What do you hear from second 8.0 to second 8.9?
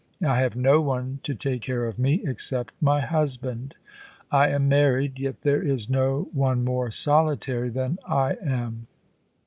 I am.